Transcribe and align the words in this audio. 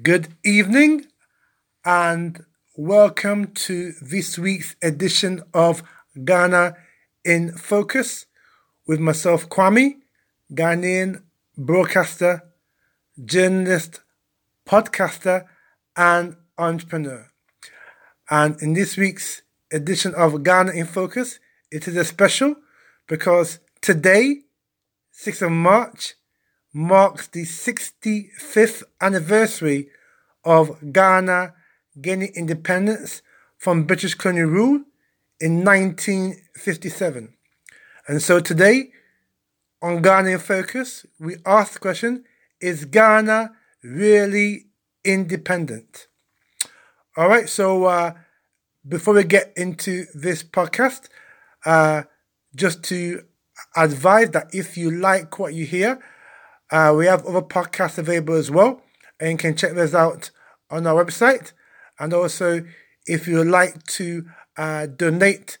Good 0.00 0.28
evening 0.42 1.04
and 1.84 2.46
welcome 2.74 3.48
to 3.48 3.92
this 4.00 4.38
week's 4.38 4.74
edition 4.80 5.42
of 5.52 5.82
Ghana 6.24 6.76
in 7.26 7.52
Focus 7.52 8.24
with 8.86 9.00
myself, 9.00 9.50
Kwame, 9.50 9.96
Ghanaian 10.50 11.24
broadcaster, 11.58 12.42
journalist, 13.22 14.00
podcaster, 14.66 15.44
and 15.94 16.36
entrepreneur. 16.56 17.30
And 18.30 18.56
in 18.62 18.72
this 18.72 18.96
week's 18.96 19.42
edition 19.70 20.14
of 20.14 20.42
Ghana 20.42 20.72
in 20.72 20.86
Focus, 20.86 21.38
it 21.70 21.86
is 21.86 21.96
a 21.96 22.04
special 22.06 22.56
because 23.06 23.58
today, 23.82 24.44
6th 25.12 25.42
of 25.42 25.52
March, 25.52 26.14
marks 26.72 27.26
the 27.28 27.42
65th 27.42 28.82
anniversary 29.00 29.88
of 30.44 30.92
Ghana 30.92 31.54
gaining 32.00 32.32
independence 32.34 33.22
from 33.58 33.84
British 33.84 34.14
colonial 34.14 34.48
rule 34.48 34.82
in 35.40 35.64
1957. 35.64 37.34
And 38.08 38.22
so 38.22 38.40
today, 38.40 38.90
on 39.80 40.02
Ghana 40.02 40.30
in 40.30 40.38
Focus, 40.38 41.06
we 41.18 41.36
ask 41.44 41.74
the 41.74 41.78
question 41.78 42.24
Is 42.60 42.84
Ghana 42.84 43.52
really 43.82 44.66
independent? 45.04 46.06
All 47.16 47.28
right, 47.28 47.48
so 47.48 47.84
uh, 47.84 48.14
before 48.88 49.14
we 49.14 49.24
get 49.24 49.52
into 49.56 50.06
this 50.14 50.42
podcast, 50.42 51.08
uh, 51.66 52.04
just 52.54 52.82
to 52.84 53.24
advise 53.76 54.30
that 54.30 54.54
if 54.54 54.76
you 54.76 54.90
like 54.90 55.38
what 55.38 55.54
you 55.54 55.66
hear, 55.66 56.02
uh, 56.72 56.94
we 56.96 57.06
have 57.06 57.24
other 57.26 57.42
podcasts 57.42 57.98
available 57.98 58.34
as 58.34 58.50
well, 58.50 58.82
and 59.20 59.32
you 59.32 59.36
can 59.36 59.54
check 59.54 59.74
those 59.74 59.94
out 59.94 60.30
on 60.70 60.86
our 60.86 61.04
website. 61.04 61.52
And 61.98 62.14
also, 62.14 62.64
if 63.06 63.28
you 63.28 63.36
would 63.36 63.48
like 63.48 63.84
to 63.98 64.24
uh, 64.56 64.86
donate 64.86 65.58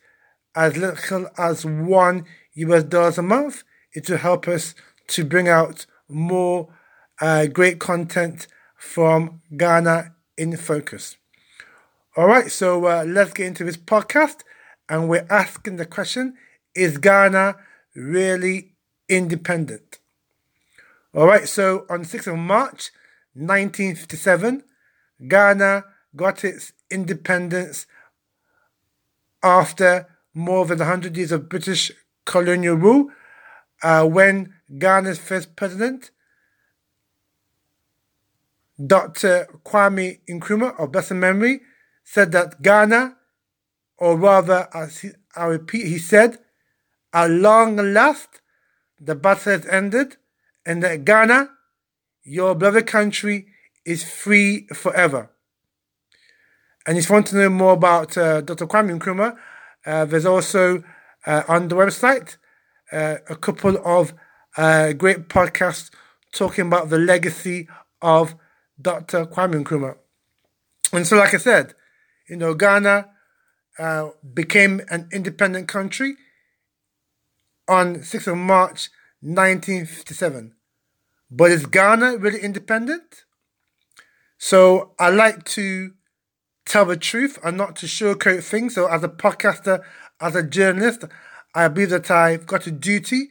as 0.56 0.76
little 0.76 1.28
as 1.36 1.64
one 1.66 2.24
US 2.54 2.84
dollars 2.84 3.18
a 3.18 3.22
month, 3.22 3.62
it 3.92 4.08
will 4.08 4.16
help 4.16 4.48
us 4.48 4.74
to 5.08 5.24
bring 5.24 5.48
out 5.48 5.84
more 6.08 6.74
uh, 7.20 7.46
great 7.46 7.78
content 7.78 8.46
from 8.76 9.42
Ghana 9.56 10.14
in 10.38 10.56
Focus. 10.56 11.18
All 12.16 12.26
right, 12.26 12.50
so 12.50 12.86
uh, 12.86 13.04
let's 13.06 13.32
get 13.32 13.46
into 13.46 13.64
this 13.64 13.76
podcast. 13.76 14.40
And 14.88 15.08
we're 15.08 15.26
asking 15.30 15.76
the 15.76 15.86
question 15.86 16.34
Is 16.74 16.98
Ghana 16.98 17.56
really 17.94 18.74
independent? 19.08 19.98
All 21.14 21.26
right, 21.26 21.46
so 21.46 21.84
on 21.90 22.04
6th 22.04 22.32
of 22.32 22.38
March 22.38 22.90
1957, 23.34 24.64
Ghana 25.28 25.84
got 26.16 26.42
its 26.42 26.72
independence 26.90 27.86
after 29.42 30.06
more 30.32 30.64
than 30.64 30.78
100 30.78 31.14
years 31.14 31.30
of 31.30 31.50
British 31.50 31.92
colonial 32.24 32.76
rule 32.76 33.10
uh, 33.82 34.06
when 34.06 34.54
Ghana's 34.78 35.18
first 35.18 35.54
president, 35.54 36.10
Dr. 38.84 39.48
Kwame 39.66 40.20
Nkrumah 40.26 40.80
of 40.80 40.92
blessed 40.92 41.12
memory, 41.12 41.60
said 42.04 42.32
that 42.32 42.62
Ghana, 42.62 43.16
or 43.98 44.16
rather, 44.16 44.66
I 45.36 45.44
repeat, 45.44 45.86
he 45.86 45.98
said, 45.98 46.38
at 47.12 47.30
long 47.30 47.76
last, 47.76 48.40
the 48.98 49.14
battle 49.14 49.52
has 49.52 49.66
ended, 49.66 50.16
and 50.64 50.82
that 50.82 51.04
Ghana, 51.04 51.50
your 52.24 52.54
beloved 52.54 52.86
country, 52.86 53.46
is 53.84 54.04
free 54.04 54.66
forever. 54.68 55.30
And 56.86 56.98
if 56.98 57.08
you 57.08 57.12
want 57.14 57.26
to 57.28 57.36
know 57.36 57.48
more 57.48 57.72
about 57.72 58.16
uh, 58.18 58.40
Dr. 58.40 58.66
Kwame 58.66 58.98
Nkrumah, 58.98 59.36
uh, 59.86 60.04
there's 60.04 60.26
also 60.26 60.82
uh, 61.26 61.42
on 61.48 61.68
the 61.68 61.76
website 61.76 62.36
uh, 62.92 63.16
a 63.28 63.36
couple 63.36 63.78
of 63.84 64.14
uh, 64.56 64.92
great 64.92 65.28
podcasts 65.28 65.90
talking 66.32 66.66
about 66.66 66.90
the 66.90 66.98
legacy 66.98 67.68
of 68.00 68.34
Dr. 68.80 69.26
Kwame 69.26 69.62
Nkrumah. 69.62 69.96
And 70.92 71.06
so, 71.06 71.16
like 71.16 71.34
I 71.34 71.38
said, 71.38 71.74
you 72.28 72.36
know, 72.36 72.54
Ghana 72.54 73.08
uh, 73.78 74.10
became 74.34 74.80
an 74.90 75.08
independent 75.12 75.68
country 75.68 76.16
on 77.68 77.96
6th 77.96 78.26
of 78.26 78.36
March 78.36 78.90
1957. 79.20 80.54
But 81.34 81.50
is 81.50 81.64
Ghana 81.64 82.18
really 82.18 82.40
independent? 82.40 83.24
So 84.36 84.92
I 84.98 85.08
like 85.08 85.44
to 85.56 85.92
tell 86.66 86.84
the 86.84 86.96
truth 86.96 87.38
and 87.42 87.56
not 87.56 87.74
to 87.76 87.86
sugarcoat 87.86 88.44
things. 88.44 88.74
So 88.74 88.86
as 88.86 89.02
a 89.02 89.08
podcaster, 89.08 89.82
as 90.20 90.36
a 90.36 90.42
journalist, 90.42 91.04
I 91.54 91.68
believe 91.68 91.88
that 91.88 92.10
I've 92.10 92.46
got 92.46 92.66
a 92.66 92.70
duty 92.70 93.30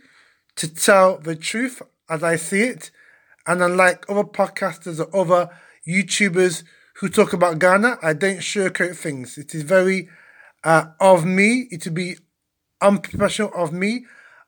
to 0.55 0.73
tell 0.73 1.19
the 1.19 1.35
truth 1.35 1.83
as 2.09 2.23
I 2.23 2.37
see 2.37 2.61
it. 2.61 2.89
And 3.45 3.61
unlike 3.61 4.09
other 4.09 4.23
podcasters 4.23 4.99
or 4.99 5.15
other 5.15 5.51
YouTubers 5.87 6.63
who 6.95 7.07
talk 7.07 7.33
about 7.33 7.59
Ghana, 7.59 7.99
I 8.01 8.13
don't 8.13 8.39
sugarcoat 8.39 8.95
things. 8.95 9.37
It 9.37 9.53
is 9.53 9.61
very 9.61 10.09
uh, 10.63 10.85
of 10.99 11.23
me, 11.23 11.67
it 11.69 11.85
would 11.85 11.93
be 11.93 12.15
unprofessional 12.81 13.51
of 13.53 13.71
me 13.71 14.05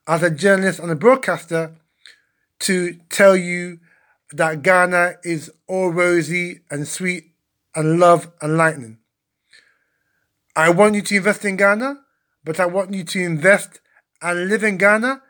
as 0.07 0.23
a 0.23 0.31
journalist 0.31 0.79
and 0.79 0.89
a 0.89 0.95
broadcaster 0.95 1.75
to 2.63 2.95
tell 3.09 3.35
you 3.35 3.79
that 4.31 4.61
Ghana 4.61 5.15
is 5.23 5.51
all 5.67 5.89
rosy 5.89 6.61
and 6.69 6.87
sweet 6.87 7.31
and 7.75 7.99
love 7.99 8.31
and 8.41 8.57
lightning. 8.57 8.97
I 10.55 10.69
want 10.69 10.95
you 10.95 11.01
to 11.01 11.15
invest 11.15 11.45
in 11.45 11.55
Ghana, 11.57 11.99
but 12.43 12.59
I 12.59 12.65
want 12.65 12.93
you 12.93 13.03
to 13.03 13.19
invest 13.19 13.79
and 14.21 14.49
live 14.49 14.63
in 14.63 14.77
Ghana 14.77 15.21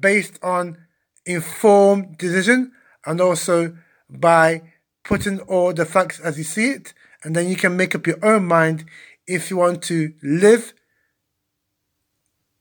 based 0.00 0.38
on 0.42 0.78
informed 1.26 2.18
decision 2.18 2.72
and 3.04 3.20
also 3.20 3.76
by 4.08 4.62
putting 5.04 5.40
all 5.40 5.72
the 5.72 5.84
facts 5.84 6.20
as 6.20 6.38
you 6.38 6.44
see 6.44 6.70
it, 6.70 6.94
and 7.22 7.34
then 7.34 7.48
you 7.48 7.56
can 7.56 7.76
make 7.76 7.94
up 7.94 8.06
your 8.06 8.24
own 8.24 8.46
mind 8.46 8.84
if 9.26 9.50
you 9.50 9.56
want 9.56 9.82
to 9.82 10.12
live 10.22 10.72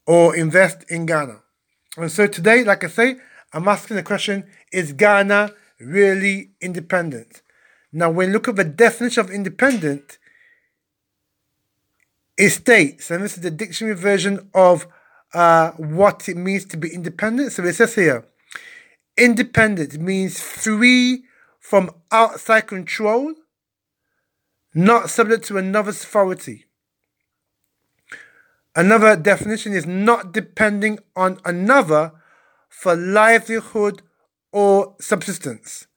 or 0.07 0.35
invest 0.35 0.89
in 0.89 1.05
Ghana. 1.05 1.41
And 1.97 2.11
so 2.11 2.27
today, 2.27 2.63
like 2.63 2.83
I 2.83 2.87
say, 2.87 3.17
I'm 3.53 3.67
asking 3.67 3.97
the 3.97 4.03
question 4.03 4.45
Is 4.71 4.93
Ghana 4.93 5.53
really 5.79 6.51
independent? 6.61 7.41
Now, 7.91 8.09
when 8.11 8.27
you 8.27 8.33
look 8.33 8.47
at 8.47 8.55
the 8.55 8.63
definition 8.63 9.21
of 9.25 9.31
independent, 9.31 10.19
it 12.37 12.51
states, 12.51 13.11
and 13.11 13.23
this 13.23 13.35
is 13.35 13.43
the 13.43 13.51
dictionary 13.51 13.95
version 13.95 14.49
of 14.53 14.87
uh, 15.33 15.71
what 15.71 16.29
it 16.29 16.37
means 16.37 16.65
to 16.65 16.77
be 16.77 16.93
independent. 16.93 17.51
So 17.51 17.63
it 17.65 17.73
says 17.73 17.95
here 17.95 18.25
independent 19.17 19.99
means 19.99 20.39
free 20.39 21.25
from 21.59 21.91
outside 22.11 22.61
control, 22.61 23.33
not 24.73 25.09
subject 25.09 25.43
to 25.45 25.57
another's 25.57 26.01
authority. 26.03 26.65
Another 28.75 29.15
definition 29.17 29.73
is 29.73 29.85
not 29.85 30.31
depending 30.31 30.99
on 31.15 31.39
another 31.43 32.13
for 32.69 32.95
livelihood 32.95 34.01
or 34.51 34.95
subsistence. 34.99 35.87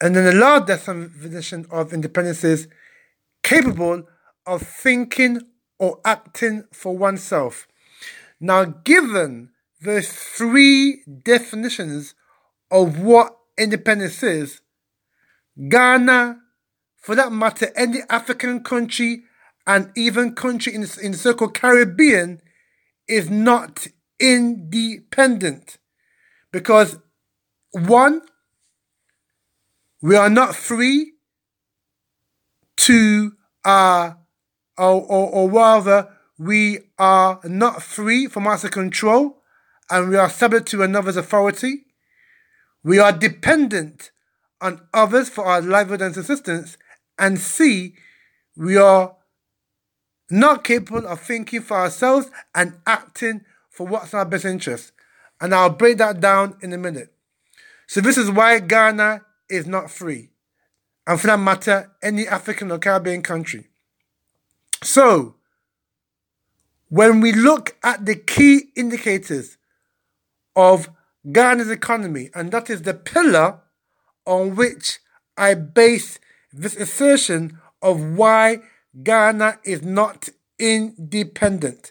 And 0.00 0.16
then 0.16 0.24
the 0.24 0.34
last 0.34 0.66
definition 0.66 1.66
of 1.70 1.92
independence 1.92 2.44
is 2.44 2.68
capable 3.42 4.04
of 4.46 4.62
thinking 4.62 5.42
or 5.78 6.00
acting 6.04 6.64
for 6.72 6.96
oneself. 6.96 7.68
Now, 8.40 8.64
given 8.64 9.50
the 9.80 10.02
three 10.02 11.02
definitions 11.22 12.14
of 12.70 13.00
what 13.00 13.36
independence 13.56 14.22
is, 14.22 14.60
Ghana, 15.68 16.38
for 16.96 17.14
that 17.14 17.32
matter, 17.32 17.70
any 17.76 18.00
African 18.08 18.62
country 18.64 19.24
and 19.66 19.92
even 19.96 20.34
country 20.34 20.74
in, 20.74 20.82
in 21.02 21.12
the 21.12 21.18
so-called 21.18 21.54
Caribbean 21.54 22.40
is 23.06 23.30
not 23.30 23.86
independent. 24.18 25.78
Because 26.52 26.98
one, 27.72 28.22
we 30.02 30.16
are 30.16 30.30
not 30.30 30.54
free 30.54 31.12
to, 32.76 33.32
uh, 33.64 34.12
or, 34.76 35.02
or, 35.02 35.30
or 35.30 35.50
rather, 35.50 36.08
we 36.38 36.80
are 36.98 37.40
not 37.44 37.82
free 37.82 38.26
from 38.26 38.46
outside 38.46 38.72
control 38.72 39.42
and 39.90 40.08
we 40.08 40.16
are 40.16 40.28
subject 40.28 40.68
to 40.68 40.82
another's 40.82 41.16
authority. 41.16 41.86
We 42.84 42.98
are 42.98 43.12
dependent 43.12 44.10
on 44.60 44.80
others 44.92 45.28
for 45.28 45.44
our 45.44 45.62
livelihood 45.62 46.02
and 46.02 46.14
subsistence. 46.14 46.76
And 47.18 47.38
C, 47.38 47.94
we 48.56 48.76
are 48.76 49.16
not 50.30 50.64
capable 50.64 51.06
of 51.06 51.20
thinking 51.20 51.60
for 51.60 51.76
ourselves 51.76 52.30
and 52.54 52.80
acting 52.86 53.42
for 53.70 53.86
what's 53.86 54.12
in 54.12 54.18
our 54.18 54.24
best 54.24 54.44
interest. 54.44 54.92
And 55.42 55.52
I'll 55.54 55.70
break 55.70 55.98
that 55.98 56.20
down 56.20 56.56
in 56.62 56.72
a 56.72 56.78
minute. 56.78 57.12
So, 57.88 58.00
this 58.00 58.16
is 58.16 58.30
why 58.30 58.60
Ghana 58.60 59.22
is 59.50 59.66
not 59.66 59.90
free. 59.90 60.30
and 61.04 61.20
for 61.20 61.26
that 61.26 61.40
matter, 61.40 61.90
any 62.00 62.28
African 62.28 62.70
or 62.70 62.78
Caribbean 62.78 63.22
country. 63.22 63.66
So, 64.84 65.34
when 66.88 67.20
we 67.20 67.32
look 67.32 67.76
at 67.82 68.06
the 68.06 68.14
key 68.14 68.70
indicators 68.76 69.56
of 70.54 70.90
Ghana's 71.30 71.70
economy, 71.70 72.30
and 72.34 72.52
that 72.52 72.70
is 72.70 72.82
the 72.82 72.94
pillar 72.94 73.60
on 74.24 74.54
which 74.54 75.00
I 75.36 75.54
base 75.54 76.20
this 76.52 76.76
assertion 76.76 77.58
of 77.80 78.00
why 78.00 78.60
Ghana 79.02 79.58
is 79.64 79.82
not 79.82 80.28
independent. 80.58 81.90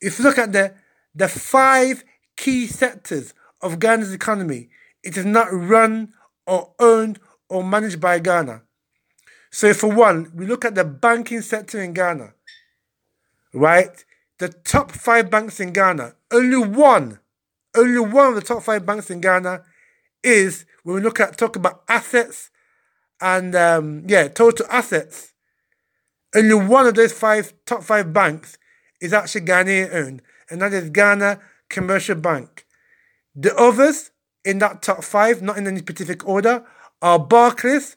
If 0.00 0.18
you 0.18 0.24
look 0.24 0.38
at 0.38 0.52
the, 0.52 0.74
the 1.14 1.28
five 1.28 2.04
key 2.36 2.66
sectors 2.66 3.34
of 3.60 3.78
Ghana's 3.78 4.12
economy, 4.12 4.68
it 5.02 5.16
is 5.16 5.24
not 5.24 5.48
run 5.52 6.12
or 6.46 6.72
owned 6.78 7.18
or 7.48 7.62
managed 7.62 8.00
by 8.00 8.18
Ghana. 8.18 8.62
So, 9.50 9.74
for 9.74 9.92
one, 9.92 10.32
we 10.34 10.46
look 10.46 10.64
at 10.64 10.74
the 10.74 10.84
banking 10.84 11.42
sector 11.42 11.80
in 11.80 11.92
Ghana, 11.92 12.32
right? 13.52 14.04
The 14.38 14.48
top 14.48 14.90
five 14.90 15.30
banks 15.30 15.60
in 15.60 15.72
Ghana, 15.72 16.14
only 16.32 16.66
one, 16.66 17.20
only 17.76 18.00
one 18.00 18.28
of 18.28 18.34
the 18.34 18.40
top 18.40 18.62
five 18.62 18.86
banks 18.86 19.10
in 19.10 19.20
Ghana 19.20 19.62
is 20.24 20.64
when 20.82 20.96
we 20.96 21.02
look 21.02 21.20
at 21.20 21.36
talk 21.36 21.56
about 21.56 21.82
assets 21.88 22.50
and 23.20 23.54
um, 23.54 24.04
yeah, 24.06 24.28
total 24.28 24.66
assets. 24.70 25.32
Only 26.34 26.54
one 26.54 26.86
of 26.86 26.94
those 26.94 27.12
five 27.12 27.52
top 27.66 27.82
five 27.82 28.12
banks 28.12 28.56
is 29.00 29.12
actually 29.12 29.42
Ghanaian 29.42 29.94
owned, 29.94 30.22
and 30.50 30.62
that 30.62 30.72
is 30.72 30.88
Ghana 30.90 31.40
Commercial 31.72 32.14
Bank. 32.14 32.66
The 33.34 33.52
others 33.56 34.12
in 34.44 34.58
that 34.58 34.82
top 34.82 35.02
five, 35.02 35.42
not 35.42 35.58
in 35.58 35.66
any 35.66 35.80
specific 35.80 36.26
order, 36.28 36.64
are 37.00 37.18
Barclays, 37.18 37.96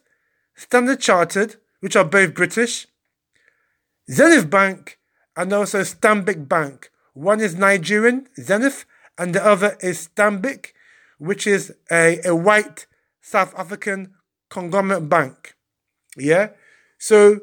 Standard 0.56 1.00
Chartered, 1.00 1.56
which 1.80 1.94
are 1.94 2.04
both 2.04 2.34
British, 2.34 2.88
Zenith 4.10 4.50
Bank, 4.50 4.98
and 5.36 5.52
also 5.52 5.82
Stanbic 5.82 6.48
Bank. 6.48 6.90
One 7.12 7.40
is 7.40 7.54
Nigerian, 7.54 8.28
Zenith, 8.40 8.84
and 9.18 9.34
the 9.34 9.44
other 9.44 9.76
is 9.80 10.08
Stanbic, 10.08 10.72
which 11.18 11.46
is 11.46 11.74
a, 11.90 12.20
a 12.24 12.34
white 12.34 12.86
South 13.20 13.54
African 13.56 14.14
conglomerate 14.48 15.08
bank. 15.08 15.56
Yeah? 16.16 16.50
So 16.98 17.40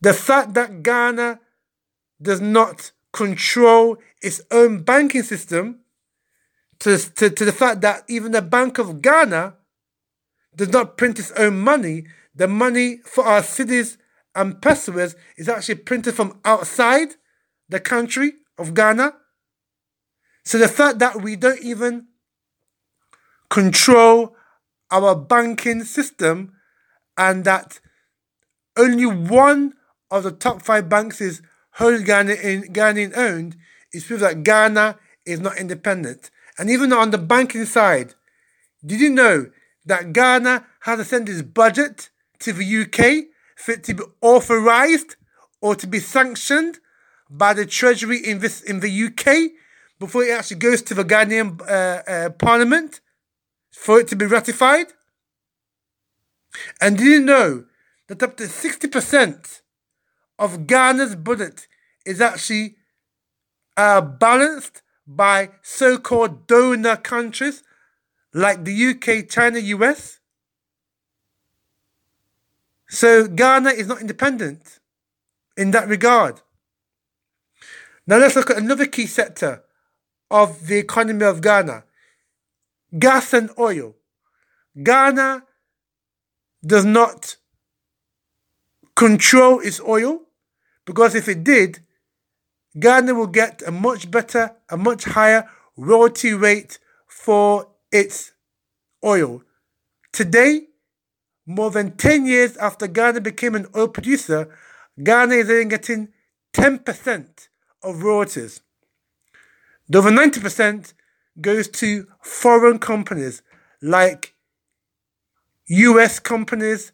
the 0.00 0.12
fact 0.12 0.54
that 0.54 0.82
Ghana 0.82 1.40
does 2.20 2.40
not 2.40 2.92
control 3.12 3.98
its 4.22 4.40
own 4.50 4.82
banking 4.82 5.22
system 5.22 5.80
to, 6.78 6.98
to, 6.98 7.30
to 7.30 7.44
the 7.44 7.52
fact 7.52 7.80
that 7.82 8.04
even 8.08 8.32
the 8.32 8.42
Bank 8.42 8.78
of 8.78 9.02
Ghana 9.02 9.54
does 10.56 10.68
not 10.70 10.96
print 10.96 11.18
its 11.18 11.30
own 11.32 11.60
money. 11.60 12.06
The 12.34 12.48
money 12.48 12.98
for 13.04 13.24
our 13.24 13.42
cedis 13.42 13.98
and 14.34 14.54
pesewas 14.54 15.14
is 15.36 15.48
actually 15.48 15.76
printed 15.76 16.14
from 16.14 16.40
outside 16.44 17.14
the 17.68 17.80
country 17.80 18.32
of 18.58 18.74
Ghana. 18.74 19.14
So 20.44 20.58
the 20.58 20.68
fact 20.68 20.98
that 20.98 21.22
we 21.22 21.36
don't 21.36 21.62
even 21.62 22.08
control 23.48 24.34
our 24.90 25.14
banking 25.14 25.84
system 25.84 26.52
and 27.16 27.44
that 27.44 27.80
only 28.76 29.06
one 29.06 29.74
of 30.10 30.24
the 30.24 30.32
top 30.32 30.62
five 30.62 30.88
banks 30.88 31.20
is 31.20 31.42
wholly 31.72 32.04
Ghanaian, 32.04 32.72
Ghanaian 32.72 33.16
owned 33.16 33.56
is 33.92 34.04
proof 34.04 34.20
that 34.20 34.42
Ghana 34.42 34.98
is 35.24 35.40
not 35.40 35.58
independent. 35.58 36.30
And 36.58 36.70
even 36.70 36.92
on 36.92 37.10
the 37.10 37.18
banking 37.18 37.64
side, 37.64 38.14
did 38.84 39.00
you 39.00 39.10
know 39.10 39.46
that 39.86 40.12
Ghana 40.12 40.66
has 40.80 40.98
to 40.98 41.04
send 41.04 41.28
its 41.28 41.42
budget 41.42 42.10
to 42.40 42.52
the 42.52 42.82
UK 42.82 43.26
for 43.56 43.72
it 43.72 43.84
to 43.84 43.94
be 43.94 44.02
authorized 44.20 45.16
or 45.60 45.74
to 45.76 45.86
be 45.86 46.00
sanctioned 46.00 46.78
by 47.30 47.54
the 47.54 47.64
Treasury 47.64 48.18
in, 48.18 48.40
this, 48.40 48.60
in 48.60 48.80
the 48.80 49.04
UK 49.04 49.52
before 49.98 50.24
it 50.24 50.36
actually 50.36 50.58
goes 50.58 50.82
to 50.82 50.94
the 50.94 51.04
Ghanaian 51.04 51.60
uh, 51.62 52.02
uh, 52.10 52.30
Parliament 52.30 53.00
for 53.70 54.00
it 54.00 54.08
to 54.08 54.16
be 54.16 54.26
ratified? 54.26 54.88
And 56.80 56.98
did 56.98 57.06
you 57.06 57.20
know 57.20 57.64
that 58.08 58.22
up 58.22 58.36
to 58.36 58.44
60% 58.44 59.61
of 60.42 60.66
Ghana's 60.66 61.14
budget 61.14 61.68
is 62.04 62.20
actually 62.20 62.74
uh, 63.76 64.00
balanced 64.00 64.82
by 65.06 65.50
so 65.62 65.98
called 65.98 66.48
donor 66.48 66.96
countries 66.96 67.62
like 68.34 68.64
the 68.64 68.74
UK, 68.90 69.28
China, 69.28 69.60
US. 69.60 70.18
So 72.88 73.28
Ghana 73.28 73.70
is 73.70 73.86
not 73.86 74.00
independent 74.00 74.80
in 75.56 75.70
that 75.70 75.86
regard. 75.86 76.40
Now 78.04 78.16
let's 78.16 78.34
look 78.34 78.50
at 78.50 78.58
another 78.58 78.86
key 78.86 79.06
sector 79.06 79.62
of 80.28 80.66
the 80.66 80.78
economy 80.78 81.24
of 81.24 81.40
Ghana 81.40 81.84
gas 82.98 83.32
and 83.32 83.48
oil. 83.58 83.94
Ghana 84.82 85.44
does 86.66 86.84
not 86.84 87.36
control 88.96 89.60
its 89.60 89.80
oil 89.80 90.22
because 90.84 91.14
if 91.14 91.28
it 91.28 91.44
did, 91.44 91.80
Ghana 92.78 93.14
will 93.14 93.26
get 93.26 93.62
a 93.66 93.70
much 93.70 94.10
better, 94.10 94.56
a 94.68 94.76
much 94.76 95.04
higher 95.04 95.48
royalty 95.76 96.32
rate 96.32 96.78
for 97.06 97.68
its 97.90 98.32
oil. 99.04 99.42
Today, 100.12 100.68
more 101.46 101.70
than 101.70 101.96
10 101.96 102.26
years 102.26 102.56
after 102.56 102.86
Ghana 102.86 103.20
became 103.20 103.54
an 103.54 103.66
oil 103.76 103.88
producer, 103.88 104.48
Ghana 105.02 105.34
is 105.34 105.50
only 105.50 105.64
getting 105.66 106.08
10% 106.54 107.48
of 107.82 108.02
royalties. 108.02 108.60
The 109.88 109.98
over 109.98 110.10
90% 110.10 110.92
goes 111.40 111.68
to 111.68 112.06
foreign 112.22 112.78
companies 112.78 113.42
like 113.80 114.34
US 115.66 116.18
companies 116.18 116.92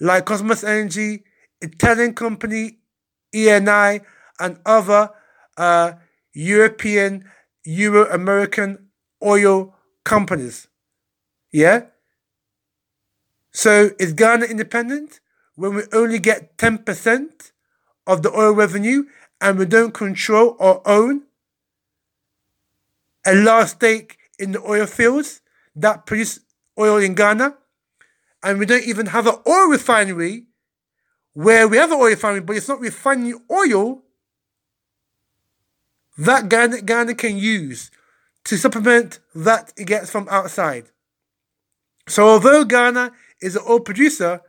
like 0.00 0.26
Kosmos 0.26 0.66
Energy, 0.66 1.24
Italian 1.60 2.14
company 2.14 2.78
ENI, 3.34 4.00
and 4.38 4.58
other 4.64 5.10
uh, 5.56 5.92
European, 6.32 7.24
Euro 7.64 8.08
American 8.10 8.88
oil 9.22 9.74
companies. 10.04 10.68
Yeah? 11.52 11.86
So 13.52 13.90
is 13.98 14.12
Ghana 14.12 14.46
independent 14.46 15.20
when 15.56 15.74
we 15.74 15.82
only 15.92 16.18
get 16.18 16.56
10% 16.58 17.52
of 18.06 18.22
the 18.22 18.32
oil 18.32 18.52
revenue 18.52 19.04
and 19.40 19.58
we 19.58 19.66
don't 19.66 19.92
control 19.92 20.56
or 20.58 20.86
own 20.86 21.22
a 23.26 23.34
large 23.34 23.68
stake 23.68 24.18
in 24.38 24.52
the 24.52 24.62
oil 24.62 24.86
fields 24.86 25.40
that 25.74 26.06
produce 26.06 26.40
oil 26.78 26.98
in 26.98 27.14
Ghana? 27.14 27.56
And 28.42 28.58
we 28.60 28.66
don't 28.66 28.84
even 28.84 29.06
have 29.06 29.26
an 29.26 29.36
oil 29.48 29.66
refinery 29.66 30.44
where 31.38 31.68
we 31.68 31.76
have 31.76 31.92
oil 31.92 32.06
refinery, 32.06 32.40
but 32.40 32.56
it's 32.56 32.66
not 32.66 32.80
refining 32.80 33.40
oil 33.48 34.02
that 36.16 36.48
Ghana, 36.48 36.82
Ghana 36.82 37.14
can 37.14 37.36
use 37.36 37.92
to 38.42 38.58
supplement 38.58 39.20
that 39.36 39.72
it 39.76 39.84
gets 39.84 40.10
from 40.10 40.26
outside. 40.32 40.86
So 42.08 42.26
although 42.26 42.64
Ghana 42.64 43.12
is 43.40 43.54
an 43.54 43.62
oil 43.68 43.78
producer, 43.78 44.40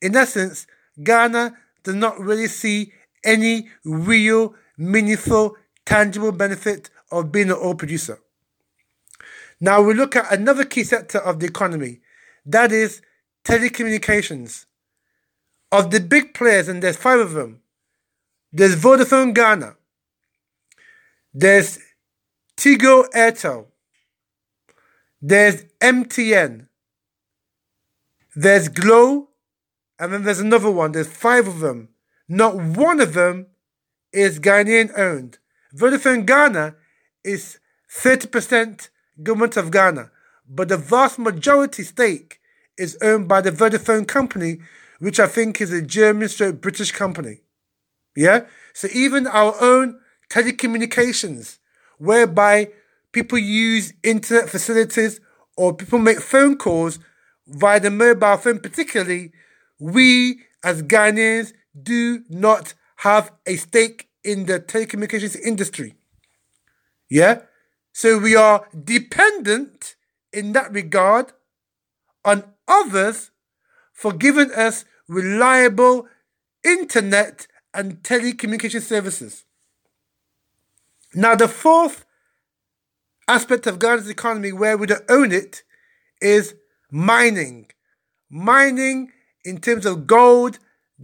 in 0.00 0.14
essence, 0.14 0.68
Ghana 1.02 1.56
does 1.82 1.96
not 1.96 2.20
really 2.20 2.46
see 2.46 2.92
any 3.24 3.68
real, 3.84 4.54
meaningful, 4.78 5.56
tangible 5.84 6.30
benefit 6.30 6.90
of 7.10 7.32
being 7.32 7.50
an 7.50 7.56
oil 7.60 7.74
producer. 7.74 8.20
Now 9.60 9.82
we 9.82 9.94
look 9.94 10.14
at 10.14 10.32
another 10.32 10.64
key 10.64 10.84
sector 10.84 11.18
of 11.18 11.40
the 11.40 11.46
economy, 11.46 12.02
that 12.46 12.70
is 12.70 13.02
telecommunications. 13.44 14.66
Of 15.72 15.90
the 15.90 16.00
big 16.00 16.34
players, 16.34 16.68
and 16.68 16.82
there's 16.82 16.96
five 16.96 17.20
of 17.20 17.32
them, 17.32 17.60
there's 18.52 18.74
Vodafone 18.74 19.34
Ghana, 19.34 19.76
there's 21.32 21.78
Tigo 22.56 23.08
Airtel. 23.12 23.66
There's 25.22 25.64
MTN. 25.80 26.66
There's 28.34 28.68
Glo. 28.68 29.28
And 29.98 30.12
then 30.12 30.24
there's 30.24 30.40
another 30.40 30.70
one. 30.70 30.92
There's 30.92 31.08
five 31.08 31.46
of 31.46 31.60
them. 31.60 31.88
Not 32.28 32.56
one 32.56 33.00
of 33.00 33.14
them 33.14 33.46
is 34.12 34.40
Ghanaian 34.40 34.90
owned. 34.98 35.38
Vodafone 35.74 36.26
Ghana 36.26 36.74
is 37.24 37.58
30% 37.90 38.88
government 39.22 39.56
of 39.56 39.70
Ghana. 39.70 40.10
But 40.48 40.68
the 40.68 40.76
vast 40.76 41.18
majority 41.18 41.82
stake 41.82 42.40
is 42.76 42.98
owned 43.00 43.28
by 43.28 43.40
the 43.40 43.52
Vodafone 43.52 44.06
company, 44.06 44.60
which 45.00 45.18
I 45.18 45.26
think 45.26 45.60
is 45.60 45.72
a 45.72 45.82
German 45.82 46.28
stroke 46.28 46.60
British 46.60 46.92
company. 46.92 47.40
Yeah? 48.14 48.46
So 48.72 48.88
even 48.92 49.26
our 49.26 49.54
own 49.60 49.98
telecommunications, 50.30 51.58
whereby 51.98 52.68
people 53.12 53.38
use 53.38 53.92
internet 54.02 54.48
facilities 54.48 55.20
or 55.56 55.74
people 55.74 55.98
make 55.98 56.20
phone 56.20 56.56
calls 56.56 56.98
via 57.46 57.80
the 57.80 57.90
mobile 57.90 58.36
phone, 58.36 58.60
particularly, 58.60 59.32
we 59.80 60.42
as 60.62 60.82
Ghanaians 60.82 61.52
do 61.82 62.22
not 62.28 62.74
have 62.96 63.32
a 63.46 63.56
stake 63.56 64.08
in 64.22 64.46
the 64.46 64.60
telecommunications 64.60 65.38
industry. 65.40 65.94
Yeah? 67.08 67.40
So 67.92 68.18
we 68.18 68.36
are 68.36 68.66
dependent 68.84 69.96
in 70.32 70.52
that 70.52 70.72
regard 70.72 71.32
on 72.24 72.44
others 72.68 73.30
for 73.92 74.12
giving 74.12 74.52
us 74.52 74.84
reliable 75.10 76.06
internet 76.64 77.48
and 77.74 78.00
telecommunication 78.02 78.80
services. 78.80 79.44
Now, 81.14 81.34
the 81.34 81.48
fourth 81.48 82.04
aspect 83.26 83.66
of 83.66 83.80
Ghana's 83.80 84.08
economy 84.08 84.52
where 84.52 84.78
we 84.78 84.86
don't 84.86 85.04
own 85.10 85.32
it 85.32 85.64
is 86.22 86.54
mining. 86.92 87.70
Mining 88.30 89.10
in 89.44 89.58
terms 89.58 89.84
of 89.84 90.06
gold, 90.06 90.60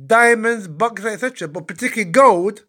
diamonds, 0.07 0.69
bauxite, 0.69 1.15
etc., 1.15 1.49
but 1.49 1.67
particularly 1.67 2.11
gold. 2.11 2.65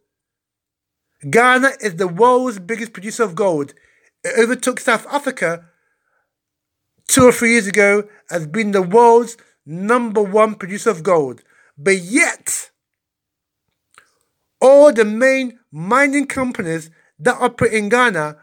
Ghana 1.30 1.74
is 1.82 1.98
the 1.98 2.08
world's 2.08 2.58
biggest 2.58 2.94
producer 2.94 3.24
of 3.24 3.36
gold. 3.36 3.76
It 4.24 4.40
overtook 4.40 4.80
South 4.80 5.06
Africa 5.08 5.66
two 7.08 7.26
or 7.26 7.32
three 7.32 7.52
years 7.52 7.68
ago 7.68 8.08
as 8.32 8.48
being 8.48 8.72
the 8.72 8.82
world's 8.82 9.38
number 9.68 10.22
one 10.22 10.56
producer 10.56 10.90
of 10.90 11.04
gold. 11.04 11.44
But 11.78 11.98
yet, 11.98 12.72
all 14.60 14.92
the 14.92 15.06
main 15.06 15.60
mining 15.72 16.26
companies 16.26 16.90
that 17.20 17.38
operate 17.40 17.74
in 17.74 17.90
Ghana, 17.90 18.38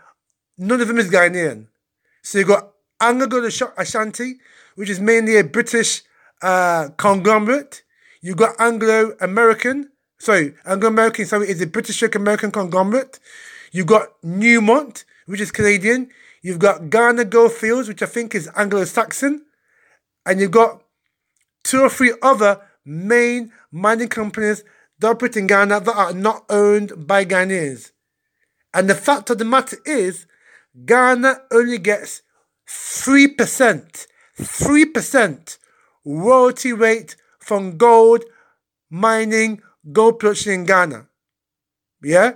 none 0.58 0.80
of 0.80 0.86
them 0.86 0.98
is 0.98 1.10
Ghanaian. 1.10 1.66
So 2.22 2.38
you've 2.38 2.48
got 2.48 2.72
AngloGold 3.00 3.72
Ashanti, 3.76 4.34
which 4.76 4.90
is 4.90 5.00
mainly 5.00 5.36
a 5.36 5.44
British 5.44 6.02
uh, 6.42 6.88
conglomerate. 6.96 7.82
You've 8.20 8.36
got 8.36 8.54
Anglo 8.58 9.14
American, 9.20 9.90
sorry, 10.18 10.54
Anglo 10.64 10.88
American, 10.88 11.26
sorry, 11.26 11.48
is 11.48 11.60
a 11.60 11.66
British 11.66 12.02
American 12.02 12.50
conglomerate. 12.50 13.18
You've 13.72 13.86
got 13.86 14.20
Newmont, 14.22 15.04
which 15.26 15.40
is 15.40 15.50
Canadian. 15.50 16.10
You've 16.42 16.58
got 16.58 16.90
Ghana 16.90 17.24
Goldfields, 17.24 17.88
which 17.88 18.02
I 18.02 18.06
think 18.06 18.34
is 18.34 18.48
Anglo 18.56 18.84
Saxon. 18.84 19.44
And 20.26 20.40
you've 20.40 20.52
got 20.52 20.83
two 21.64 21.80
or 21.80 21.90
three 21.90 22.14
other 22.22 22.60
main 22.84 23.50
mining 23.72 24.08
companies 24.08 24.62
that 25.00 25.08
operate 25.08 25.36
in 25.36 25.48
Ghana 25.48 25.80
that 25.80 25.96
are 25.96 26.12
not 26.12 26.44
owned 26.48 27.06
by 27.06 27.24
Ghanaians. 27.24 27.90
And 28.72 28.88
the 28.88 28.94
fact 28.94 29.30
of 29.30 29.38
the 29.38 29.44
matter 29.44 29.78
is, 29.84 30.26
Ghana 30.84 31.42
only 31.50 31.78
gets 31.78 32.22
3%, 32.68 34.06
3% 34.38 35.58
royalty 36.04 36.72
rate 36.72 37.16
from 37.38 37.76
gold 37.76 38.24
mining, 38.90 39.62
gold 39.92 40.18
production 40.18 40.52
in 40.52 40.64
Ghana. 40.64 41.06
Yeah? 42.02 42.34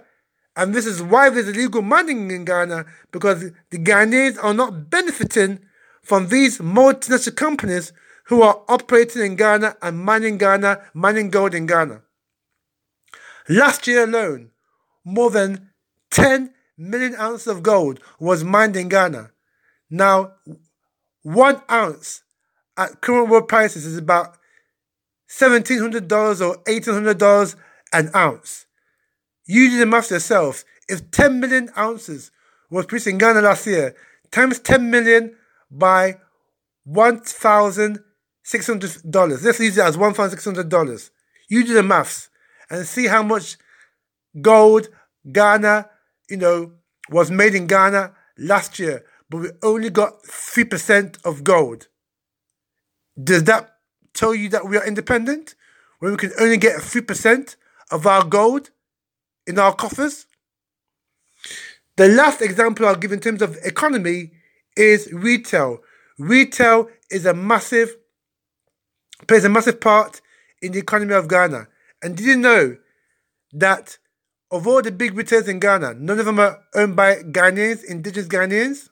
And 0.56 0.74
this 0.74 0.86
is 0.86 1.02
why 1.02 1.30
there's 1.30 1.48
illegal 1.48 1.82
mining 1.82 2.30
in 2.30 2.44
Ghana, 2.44 2.86
because 3.12 3.52
the 3.70 3.78
Ghanaians 3.78 4.42
are 4.42 4.54
not 4.54 4.90
benefiting 4.90 5.60
from 6.02 6.28
these 6.28 6.58
multinational 6.58 7.36
companies 7.36 7.92
who 8.28 8.42
are 8.42 8.62
operating 8.68 9.22
in 9.22 9.36
Ghana 9.36 9.76
and 9.80 9.98
mining 9.98 10.38
Ghana, 10.38 10.82
mining 10.94 11.30
gold 11.30 11.54
in 11.54 11.66
Ghana. 11.66 12.02
Last 13.48 13.86
year 13.86 14.04
alone, 14.04 14.50
more 15.04 15.30
than 15.30 15.70
10 16.10 16.52
million 16.76 17.14
ounces 17.16 17.46
of 17.46 17.62
gold 17.62 18.00
was 18.20 18.44
mined 18.44 18.76
in 18.76 18.88
Ghana. 18.88 19.30
Now, 19.90 20.32
one 21.22 21.62
ounce 21.70 22.22
at 22.76 23.00
current 23.00 23.30
world 23.30 23.48
prices 23.48 23.86
is 23.86 23.96
about 23.96 24.36
$1,700 25.30 26.46
or 26.46 26.62
$1,800 26.64 27.56
an 27.94 28.10
ounce. 28.14 28.66
You 29.46 29.70
do 29.70 29.78
the 29.78 29.86
math 29.86 30.10
yourself. 30.10 30.64
If 30.86 31.10
10 31.10 31.40
million 31.40 31.70
ounces 31.78 32.30
was 32.70 32.84
produced 32.84 33.06
in 33.06 33.16
Ghana 33.16 33.40
last 33.40 33.66
year, 33.66 33.94
times 34.30 34.58
10 34.58 34.90
million 34.90 35.34
by 35.70 36.18
$1,600, 38.50 39.44
let's 39.44 39.60
use 39.60 39.76
it 39.76 39.84
as 39.84 39.96
$1,600. 39.96 41.10
You 41.48 41.64
do 41.64 41.74
the 41.74 41.82
maths 41.82 42.30
and 42.70 42.86
see 42.86 43.06
how 43.06 43.22
much 43.22 43.56
gold 44.40 44.88
Ghana, 45.30 45.88
you 46.30 46.36
know, 46.36 46.72
was 47.10 47.30
made 47.30 47.54
in 47.54 47.66
Ghana 47.66 48.14
last 48.38 48.78
year, 48.78 49.04
but 49.28 49.38
we 49.38 49.48
only 49.62 49.90
got 49.90 50.22
3% 50.22 51.18
of 51.24 51.44
gold. 51.44 51.88
Does 53.22 53.44
that 53.44 53.70
tell 54.14 54.34
you 54.34 54.48
that 54.50 54.66
we 54.66 54.76
are 54.76 54.86
independent 54.86 55.54
when 55.98 56.12
we 56.12 56.16
can 56.16 56.32
only 56.38 56.56
get 56.56 56.76
3% 56.76 57.56
of 57.90 58.06
our 58.06 58.24
gold 58.24 58.70
in 59.46 59.58
our 59.58 59.74
coffers? 59.74 60.26
The 61.96 62.08
last 62.08 62.40
example 62.40 62.86
I'll 62.86 62.94
give 62.94 63.12
in 63.12 63.20
terms 63.20 63.42
of 63.42 63.58
economy 63.64 64.32
is 64.76 65.12
retail. 65.12 65.80
Retail 66.18 66.88
is 67.10 67.26
a 67.26 67.34
massive 67.34 67.96
plays 69.26 69.44
a 69.44 69.48
massive 69.48 69.80
part 69.80 70.20
in 70.62 70.72
the 70.72 70.78
economy 70.78 71.14
of 71.14 71.28
Ghana. 71.28 71.68
And 72.02 72.16
did 72.16 72.26
you 72.26 72.36
know 72.36 72.76
that 73.52 73.98
of 74.50 74.66
all 74.66 74.82
the 74.82 74.92
big 74.92 75.16
retailers 75.16 75.48
in 75.48 75.58
Ghana, 75.58 75.94
none 75.94 76.18
of 76.18 76.26
them 76.26 76.38
are 76.38 76.62
owned 76.74 76.96
by 76.96 77.16
Ghanaians, 77.16 77.84
indigenous 77.84 78.28
Ghanaians? 78.28 78.88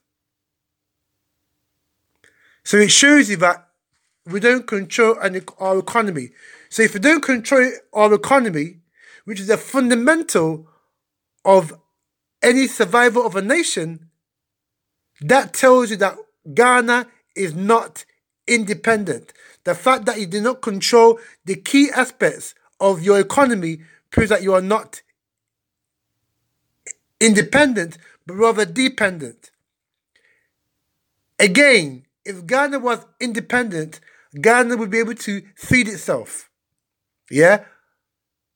So 2.65 2.79
it 2.79 2.91
shows 2.91 3.31
you 3.31 3.37
that 3.39 3.69
we 4.27 4.41
don't 4.41 4.67
control 4.67 5.17
our 5.61 5.79
economy. 5.79 6.31
So 6.69 6.83
if 6.83 6.95
we 6.95 7.01
don't 7.01 7.23
control 7.23 7.71
our 7.93 8.13
economy, 8.13 8.81
which 9.25 9.41
is 9.41 9.49
a 9.49 9.57
fundamental 9.57 10.69
of 11.45 11.79
any 12.43 12.67
survival 12.67 13.25
of 13.25 13.37
a 13.37 13.43
nation, 13.43 14.11
that 15.21 15.53
tells 15.53 15.91
you 15.91 15.97
that 15.99 16.17
Ghana 16.53 17.07
is 17.35 17.55
not 17.55 18.05
independent. 18.47 19.33
The 19.67 19.75
fact 19.75 20.05
that 20.05 20.21
you 20.21 20.27
do 20.27 20.41
not 20.41 20.63
control 20.63 21.19
the 21.45 21.57
key 21.57 21.91
aspects 21.93 22.55
of 22.79 23.03
your 23.03 23.19
economy 23.19 23.81
proves 24.13 24.31
that 24.31 24.45
you 24.45 24.55
are 24.55 24.61
not 24.63 25.03
independent, 27.21 27.99
but 28.29 28.35
rather 28.35 28.65
dependent. 28.65 29.51
Again, 31.41 32.07
if 32.25 32.47
Ghana 32.47 32.79
was 32.79 33.05
independent, 33.19 33.99
Ghana 34.41 34.77
would 34.77 34.91
be 34.91 35.01
able 35.01 35.17
to 35.17 35.43
feed 35.57 35.89
itself. 35.89 36.49
Yeah? 37.29 37.65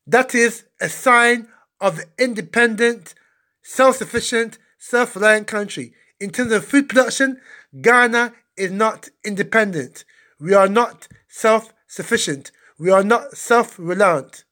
That 0.07 0.33
is 0.33 0.63
a 0.79 0.87
sign 0.87 1.49
of 1.81 1.99
an 1.99 2.05
independent, 2.17 3.15
self 3.61 3.97
sufficient, 3.97 4.59
self 4.77 5.17
reliant 5.17 5.47
country. 5.47 5.93
In 6.21 6.29
terms 6.29 6.53
of 6.53 6.63
food 6.63 6.87
production, 6.87 7.41
Ghana 7.81 8.31
is 8.55 8.71
not 8.71 9.09
independent. 9.25 10.05
We 10.41 10.55
are 10.55 10.67
not 10.67 11.07
self 11.29 11.71
sufficient. 11.87 12.51
We 12.79 12.89
are 12.89 13.03
not 13.03 13.37
self 13.37 13.77
reliant. 13.77 14.43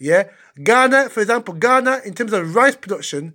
Yeah? 0.00 0.24
Ghana, 0.62 1.10
for 1.10 1.20
example, 1.20 1.54
Ghana, 1.54 2.00
in 2.04 2.14
terms 2.14 2.32
of 2.32 2.54
rice 2.54 2.76
production, 2.76 3.34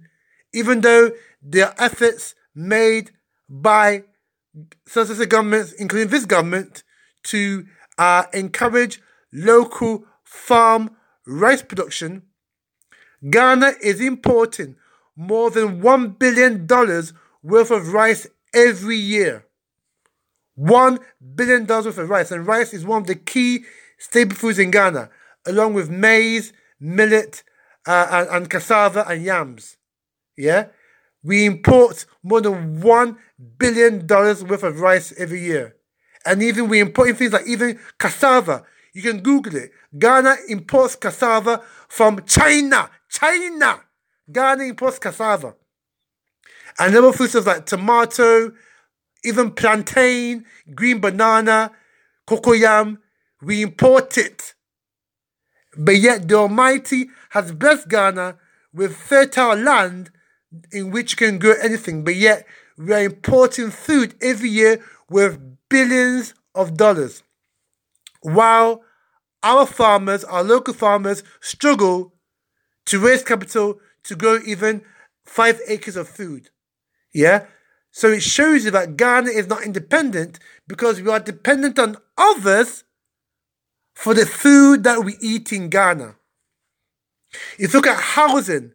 even 0.54 0.82
though 0.82 1.12
there 1.42 1.68
are 1.68 1.76
efforts 1.80 2.36
made 2.54 3.12
by 3.50 4.04
successive 4.86 5.30
governments, 5.30 5.72
including 5.74 6.10
this 6.10 6.26
government, 6.26 6.84
to 7.24 7.66
uh, 7.98 8.26
encourage 8.34 9.02
local 9.32 10.04
farm 10.24 10.92
rice 11.26 11.62
production, 11.62 12.24
Ghana 13.30 13.74
is 13.82 14.02
importing 14.02 14.76
more 15.16 15.50
than 15.50 15.82
$1 15.82 16.20
billion 16.20 16.68
worth 17.44 17.72
of 17.72 17.94
rice 17.94 18.28
every 18.54 18.98
year. 18.98 19.46
$1 20.60 21.00
billion 21.36 21.66
worth 21.66 21.98
of 21.98 22.10
rice. 22.10 22.32
And 22.32 22.46
rice 22.46 22.74
is 22.74 22.86
one 22.86 23.02
of 23.02 23.08
the 23.08 23.16
key 23.16 23.64
staple 23.98 24.36
foods 24.36 24.60
in 24.60 24.72
Ghana, 24.72 25.10
along 25.46 25.74
with 25.74 25.90
maize, 25.90 26.54
millet, 26.80 27.44
uh, 27.88 28.08
and, 28.12 28.30
and 28.30 28.50
cassava 28.50 29.06
and 29.08 29.24
yams. 29.24 29.78
Yeah? 30.38 30.68
We 31.24 31.46
import 31.46 32.06
more 32.24 32.42
than 32.42 32.82
$1 32.82 33.18
billion 33.58 34.08
worth 34.08 34.64
of 34.64 34.80
rice 34.80 35.14
every 35.18 35.42
year. 35.42 35.76
And 36.26 36.44
even 36.44 36.68
we 36.68 36.80
import 36.80 37.16
things 37.18 37.34
like 37.34 37.48
even 37.48 37.80
cassava. 37.98 38.64
You 38.94 39.02
can 39.02 39.22
Google 39.22 39.56
it. 39.56 39.72
Ghana 39.98 40.36
imports 40.50 40.96
cassava 40.96 41.64
from 41.88 42.24
China. 42.26 42.90
China. 43.10 43.82
Ghana 44.32 44.64
imports 44.64 45.00
cassava. 45.00 45.56
And 46.80 46.96
other 46.96 47.12
fruits 47.12 47.36
like 47.36 47.66
tomato, 47.66 48.52
even 49.24 49.52
plantain, 49.52 50.46
green 50.74 51.00
banana, 51.00 51.72
cocoyam, 52.28 52.98
we 53.42 53.62
import 53.62 54.18
it. 54.18 54.54
But 55.78 55.98
yet 55.98 56.28
the 56.28 56.36
Almighty 56.36 57.10
has 57.30 57.52
blessed 57.52 57.90
Ghana 57.90 58.38
with 58.74 58.96
fertile 58.96 59.56
land 59.56 60.12
in 60.72 60.92
which 60.92 61.12
you 61.14 61.18
can 61.18 61.40
grow 61.40 61.54
anything. 61.62 62.04
But 62.04 62.16
yet 62.16 62.46
we 62.78 62.94
are 62.94 63.04
importing 63.04 63.72
food 63.72 64.16
every 64.22 64.50
year 64.50 64.84
with 65.10 65.40
billions 65.70 66.34
of 66.56 66.76
dollars, 66.76 67.24
while 68.22 68.84
our 69.44 69.66
farmers, 69.66 70.24
our 70.26 70.44
local 70.44 70.74
farmers, 70.74 71.24
struggle 71.40 72.14
to 72.86 73.00
raise 73.00 73.24
capital 73.24 73.80
to 74.04 74.16
grow 74.16 74.40
even 74.46 74.84
five 75.26 75.60
acres 75.68 75.96
of 75.96 76.08
food. 76.08 76.50
Yeah? 77.14 77.46
So 77.92 78.10
it 78.10 78.24
shows 78.24 78.66
you 78.66 78.72
that 78.72 78.96
Ghana 78.96 79.30
is 79.30 79.48
not 79.48 79.64
independent 79.64 80.40
because 80.68 81.02
we 81.02 81.12
are 81.12 81.20
dependent 81.20 81.78
on 81.78 81.98
others 82.18 82.84
for 83.94 84.14
the 84.14 84.26
food 84.26 84.84
that 84.86 85.04
we 85.04 85.18
eat 85.22 85.52
in 85.52 85.70
Ghana. 85.70 86.16
If 87.60 87.74
you 87.74 87.80
look 87.80 87.88
at 87.88 88.00
housing, 88.00 88.74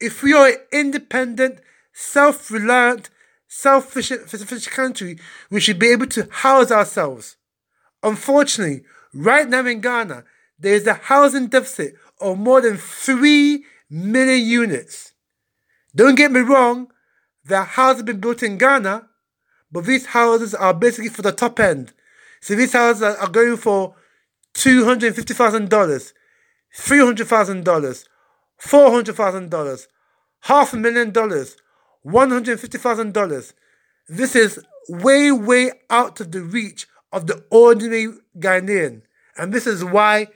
if 0.00 0.22
we 0.22 0.32
are 0.32 0.48
an 0.48 0.56
independent, 0.72 1.60
self 1.92 2.50
reliant, 2.50 3.10
self 3.46 3.92
sufficient 3.92 4.70
country, 4.70 5.18
we 5.50 5.60
should 5.60 5.78
be 5.78 5.88
able 5.88 6.06
to 6.08 6.28
house 6.30 6.70
ourselves. 6.70 7.36
Unfortunately, 8.02 8.82
right 9.12 9.48
now 9.48 9.64
in 9.66 9.80
Ghana, 9.80 10.24
there 10.58 10.74
is 10.74 10.86
a 10.86 10.94
housing 10.94 11.48
deficit 11.48 11.94
of 12.20 12.38
more 12.38 12.60
than 12.60 12.76
3 12.76 13.64
million 13.90 14.44
units. 14.44 15.12
Don't 15.94 16.14
get 16.16 16.32
me 16.32 16.40
wrong, 16.40 16.88
the 17.44 17.62
houses 17.62 17.98
have 17.98 18.06
been 18.06 18.20
built 18.20 18.42
in 18.42 18.58
Ghana, 18.58 19.08
but 19.70 19.84
these 19.84 20.06
houses 20.06 20.54
are 20.54 20.72
basically 20.72 21.10
for 21.10 21.22
the 21.22 21.32
top 21.32 21.60
end. 21.60 21.92
So 22.40 22.54
these 22.54 22.72
houses 22.72 23.02
are 23.02 23.28
going 23.28 23.56
for 23.56 23.94
$250,000, 24.54 26.12
$300,000, 26.76 28.04
$400,000, 28.60 29.86
half 30.42 30.72
a 30.72 30.76
million 30.76 31.10
dollars, 31.10 31.56
$150,000. 32.06 33.52
This 34.08 34.36
is 34.36 34.60
way, 34.88 35.32
way 35.32 35.72
out 35.90 36.20
of 36.20 36.32
the 36.32 36.42
reach 36.42 36.86
of 37.12 37.26
the 37.26 37.44
ordinary 37.50 38.08
Ghanaian. 38.38 39.02
And 39.36 39.52
this 39.52 39.66
is 39.66 39.84
why 39.84 40.28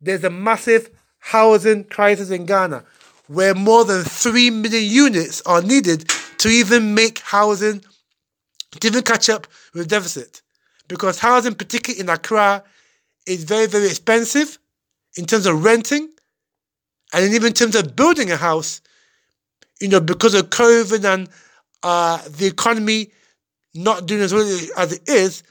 there's 0.00 0.24
a 0.24 0.30
massive 0.30 0.90
housing 1.18 1.84
crisis 1.84 2.30
in 2.30 2.44
Ghana, 2.46 2.84
where 3.28 3.54
more 3.54 3.84
than 3.84 4.02
3 4.02 4.50
million 4.50 4.84
units 4.84 5.40
are 5.42 5.62
needed 5.62 6.10
to 6.38 6.48
even 6.48 6.94
make 6.94 7.20
housing, 7.20 7.80
to 8.80 8.86
even 8.88 9.02
catch 9.02 9.28
up 9.28 9.46
with 9.74 9.88
deficit. 9.88 10.42
Because 10.88 11.18
housing, 11.18 11.54
particularly 11.54 12.00
in 12.00 12.08
Accra, 12.08 12.62
is 13.26 13.44
very, 13.44 13.66
very 13.66 13.86
expensive 13.86 14.58
in 15.16 15.26
terms 15.26 15.46
of 15.46 15.64
renting 15.64 16.08
and 17.12 17.32
even 17.34 17.48
in 17.48 17.52
terms 17.52 17.74
of 17.76 17.94
building 17.94 18.30
a 18.30 18.36
house, 18.36 18.80
you 19.80 19.88
know, 19.88 20.00
because 20.00 20.34
of 20.34 20.50
COVID 20.50 21.04
and 21.04 21.28
uh, 21.82 22.18
the 22.28 22.46
economy 22.46 23.10
not 23.74 24.06
doing 24.06 24.22
as 24.22 24.32
well 24.32 24.42
as 24.76 24.92
it 24.92 25.08
is, 25.08 25.42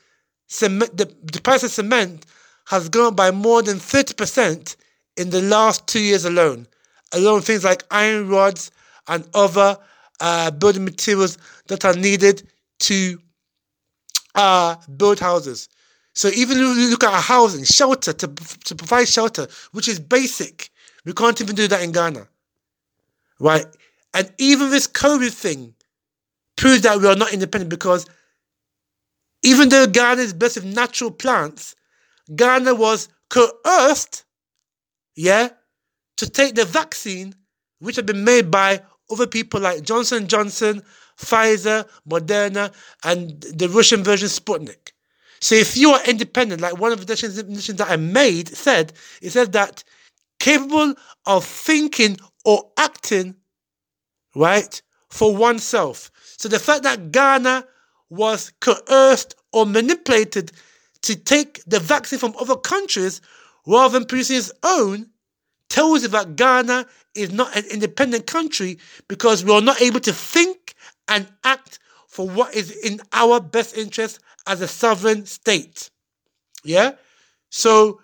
cement, 0.47 0.95
the, 0.97 1.05
the 1.31 1.41
price 1.41 1.63
of 1.63 1.71
cement 1.71 2.25
has 2.65 2.89
gone 2.89 3.15
by 3.15 3.31
more 3.31 3.61
than 3.61 3.77
30% 3.77 4.75
in 5.17 5.29
the 5.29 5.41
last 5.41 5.87
two 5.87 5.99
years 5.99 6.25
alone. 6.25 6.67
Alone 7.13 7.41
things 7.41 7.63
like 7.63 7.83
iron 7.91 8.29
rods 8.29 8.71
and 9.07 9.27
other 9.33 9.77
uh, 10.21 10.51
building 10.51 10.85
materials 10.85 11.37
that 11.67 11.83
are 11.83 11.95
needed 11.95 12.47
to 12.79 13.17
uh, 14.35 14.75
build 14.95 15.19
houses. 15.19 15.67
So 16.13 16.29
even 16.29 16.57
if 16.57 16.77
you 16.77 16.89
look 16.89 17.03
at 17.03 17.21
housing, 17.21 17.63
shelter, 17.63 18.13
to, 18.13 18.27
to 18.27 18.75
provide 18.75 19.07
shelter, 19.07 19.47
which 19.71 19.87
is 19.87 19.99
basic, 19.99 20.69
we 21.05 21.13
can't 21.13 21.39
even 21.41 21.55
do 21.55 21.67
that 21.67 21.81
in 21.81 21.91
Ghana. 21.91 22.27
Right? 23.39 23.65
And 24.13 24.31
even 24.37 24.69
this 24.69 24.87
COVID 24.87 25.31
thing 25.31 25.73
proves 26.57 26.81
that 26.81 26.99
we 26.99 27.07
are 27.07 27.15
not 27.15 27.33
independent 27.33 27.69
because 27.69 28.05
even 29.43 29.69
though 29.69 29.87
Ghana 29.87 30.21
is 30.21 30.33
blessed 30.33 30.57
with 30.57 30.75
natural 30.75 31.11
plants, 31.11 31.75
Ghana 32.35 32.75
was 32.75 33.09
coerced, 33.29 34.25
yeah, 35.15 35.49
to 36.17 36.29
take 36.29 36.55
the 36.55 36.65
vaccine 36.65 37.33
which 37.79 37.95
had 37.95 38.05
been 38.05 38.23
made 38.23 38.51
by 38.51 38.81
other 39.11 39.27
people 39.27 39.59
like 39.59 39.83
Johnson 39.83 40.27
Johnson, 40.27 40.81
Pfizer, 41.17 41.87
Moderna, 42.09 42.73
and 43.03 43.41
the 43.41 43.69
Russian 43.69 44.03
version 44.03 44.27
Sputnik. 44.29 44.91
So 45.39 45.55
if 45.55 45.75
you 45.75 45.91
are 45.91 46.03
independent, 46.05 46.61
like 46.61 46.79
one 46.79 46.91
of 46.91 46.99
the 46.99 47.05
definitions 47.05 47.77
that 47.77 47.89
I 47.89 47.95
made 47.95 48.47
said, 48.49 48.93
it 49.21 49.31
said 49.31 49.53
that 49.53 49.83
capable 50.39 50.95
of 51.25 51.45
thinking 51.45 52.17
or 52.45 52.69
acting, 52.77 53.35
right, 54.35 54.81
for 55.09 55.35
oneself. 55.35 56.11
So 56.37 56.47
the 56.47 56.59
fact 56.59 56.83
that 56.83 57.11
Ghana 57.11 57.65
was 58.09 58.51
coerced 58.59 59.35
or 59.51 59.65
manipulated 59.65 60.51
to 61.03 61.15
take 61.15 61.63
the 61.65 61.79
vaccine 61.79 62.19
from 62.19 62.35
other 62.39 62.55
countries 62.55 63.21
rather 63.65 63.97
than 63.97 64.07
producing 64.07 64.37
its 64.37 64.51
own 64.63 65.10
tells 65.71 66.03
you 66.03 66.09
that 66.09 66.35
Ghana 66.35 66.85
is 67.15 67.31
not 67.31 67.55
an 67.55 67.63
independent 67.71 68.27
country 68.27 68.77
because 69.07 69.43
we 69.43 69.53
are 69.53 69.61
not 69.61 69.81
able 69.81 70.01
to 70.01 70.13
think 70.13 70.75
and 71.07 71.27
act 71.43 71.79
for 72.07 72.27
what 72.27 72.53
is 72.53 72.71
in 72.71 72.99
our 73.13 73.39
best 73.39 73.77
interest 73.77 74.19
as 74.45 74.61
a 74.61 74.67
sovereign 74.67 75.25
state. 75.25 75.89
Yeah? 76.63 76.91
So 77.49 78.01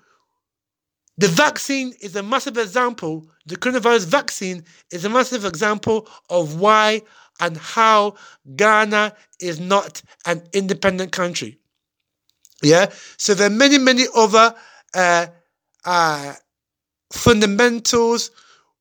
the 1.18 1.28
vaccine 1.28 1.94
is 2.02 2.16
a 2.16 2.24
massive 2.24 2.58
example, 2.58 3.28
the 3.46 3.58
coronavirus 3.58 4.06
vaccine 4.06 4.64
is 4.92 5.04
a 5.04 5.10
massive 5.10 5.46
example 5.46 6.08
of 6.30 6.60
why 6.60 7.02
and 7.40 7.58
how 7.58 8.16
Ghana 8.56 9.14
is 9.42 9.60
not 9.60 10.02
an 10.26 10.42
independent 10.54 11.12
country. 11.12 11.60
Yeah? 12.64 12.92
So 13.18 13.34
there 13.34 13.48
are 13.48 13.54
many, 13.54 13.78
many 13.78 14.06
other 14.16 14.56
uh, 14.94 15.28
uh, 15.84 16.34
fundamentals 17.12 18.32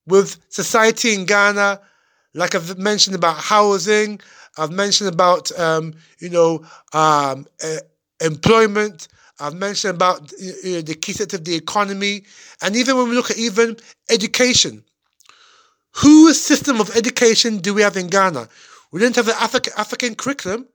with 0.07 0.39
society 0.49 1.15
in 1.15 1.27
Ghana, 1.27 1.81
like 2.35 2.55
I've 2.55 2.79
mentioned 2.79 3.17
about 3.17 3.37
housing, 3.39 4.21
I've 4.59 4.71
mentioned 4.71 5.13
about 5.13 5.57
um, 5.59 5.95
you 6.19 6.31
know 6.31 6.65
um, 6.93 7.47
uh, 7.63 7.79
employment. 8.21 9.09
I've 9.39 9.55
mentioned 9.55 9.95
about 9.95 10.33
you 10.41 10.77
know, 10.77 10.81
the 10.81 10.95
key 10.95 11.13
sector 11.13 11.37
of 11.37 11.45
the 11.45 11.55
economy, 11.55 12.25
and 12.63 12.75
even 12.75 12.97
when 12.97 13.09
we 13.09 13.15
look 13.15 13.31
at 13.31 13.37
even 13.37 13.77
education, 14.11 14.83
whose 15.97 16.41
system 16.41 16.81
of 16.81 16.95
education 16.97 17.59
do 17.59 17.75
we 17.75 17.83
have 17.83 17.97
in 17.97 18.07
Ghana? 18.07 18.49
We 18.93 19.01
don't 19.01 19.17
have 19.17 19.29
an 19.29 19.35
African 19.39 19.73
African 19.77 20.15
curriculum. 20.15 20.67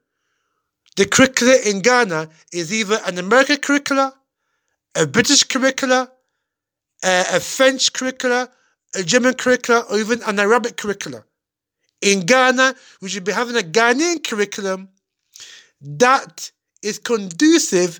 The 0.97 1.05
curricula 1.05 1.55
in 1.65 1.81
Ghana 1.81 2.29
is 2.51 2.73
either 2.73 2.99
an 3.05 3.17
American 3.17 3.57
curricula, 3.57 4.13
a 4.95 5.07
British 5.07 5.43
curricula, 5.45 6.11
a, 7.03 7.25
a 7.33 7.39
French 7.39 7.93
curricula, 7.93 8.49
a 8.95 9.03
German 9.03 9.33
curricula, 9.33 9.85
or 9.89 9.97
even 9.97 10.21
an 10.23 10.39
Arabic 10.39 10.77
curricula. 10.77 11.23
In 12.01 12.25
Ghana, 12.25 12.75
we 13.01 13.09
should 13.09 13.23
be 13.23 13.31
having 13.31 13.55
a 13.55 13.59
Ghanaian 13.59 14.23
curriculum 14.23 14.89
that 15.81 16.51
is 16.81 16.99
conducive 16.99 17.99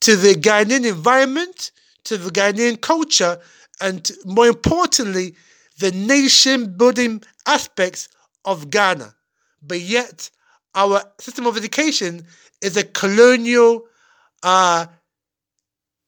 to 0.00 0.16
the 0.16 0.34
Ghanaian 0.34 0.86
environment, 0.86 1.72
to 2.04 2.16
the 2.16 2.30
Ghanaian 2.30 2.80
culture, 2.80 3.38
and 3.80 4.10
more 4.24 4.46
importantly, 4.46 5.34
the 5.78 5.90
nation 5.92 6.76
building 6.76 7.22
aspects 7.46 8.08
of 8.44 8.70
Ghana. 8.70 9.14
But 9.62 9.80
yet, 9.80 10.30
our 10.74 11.02
system 11.18 11.46
of 11.46 11.56
education 11.56 12.26
is 12.62 12.76
a 12.76 12.84
colonial 12.84 13.86
uh, 14.42 14.86